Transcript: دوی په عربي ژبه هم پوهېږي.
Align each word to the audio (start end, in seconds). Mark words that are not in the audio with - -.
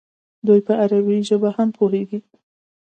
دوی 0.47 0.59
په 0.67 0.73
عربي 0.81 1.17
ژبه 1.29 1.49
هم 1.57 1.69
پوهېږي. 1.77 2.19